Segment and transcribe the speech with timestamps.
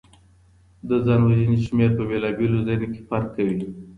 [0.89, 3.57] د ځان وژنې شمېر په بیلابیلو ځایونو کي فرق کوي.